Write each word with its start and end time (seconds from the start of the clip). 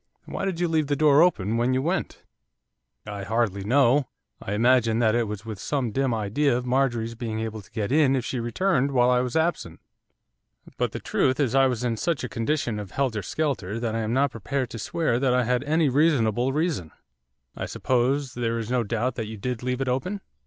'Why 0.25 0.45
did 0.45 0.59
you 0.59 0.67
leave 0.67 0.87
the 0.87 0.95
door 0.95 1.21
open 1.21 1.57
when 1.57 1.75
you 1.75 1.81
went?' 1.83 2.23
'I 3.05 3.23
hardly 3.25 3.63
know, 3.63 4.07
I 4.41 4.53
imagine 4.53 4.97
that 4.97 5.13
it 5.13 5.27
was 5.27 5.45
with 5.45 5.59
some 5.59 5.91
dim 5.91 6.11
idea 6.11 6.57
of 6.57 6.65
Marjorie's 6.65 7.13
being 7.13 7.39
able 7.39 7.61
to 7.61 7.69
get 7.71 7.91
in 7.91 8.15
if 8.15 8.25
she 8.25 8.39
returned 8.39 8.93
while 8.93 9.11
I 9.11 9.19
was 9.19 9.35
absent, 9.35 9.79
but 10.75 10.91
the 10.91 10.99
truth 10.99 11.39
is 11.39 11.53
I 11.53 11.67
was 11.67 11.83
in 11.83 11.97
such 11.97 12.23
a 12.23 12.29
condition 12.29 12.79
of 12.79 12.89
helter 12.89 13.21
skelter 13.21 13.79
that 13.79 13.93
I 13.95 13.99
am 13.99 14.11
not 14.11 14.31
prepared 14.31 14.71
to 14.71 14.79
swear 14.79 15.19
that 15.19 15.35
I 15.35 15.43
had 15.43 15.63
any 15.65 15.87
reasonable 15.87 16.51
reason.' 16.51 16.89
'I 17.55 17.67
suppose 17.67 18.33
there 18.33 18.57
is 18.57 18.71
no 18.71 18.81
doubt 18.83 19.13
that 19.17 19.27
you 19.27 19.37
did 19.37 19.61
leave 19.61 19.81
it 19.81 19.87
open? 19.87 20.21